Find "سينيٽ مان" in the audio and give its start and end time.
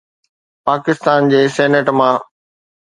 1.59-2.13